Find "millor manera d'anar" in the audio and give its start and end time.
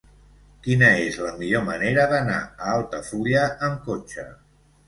1.41-2.39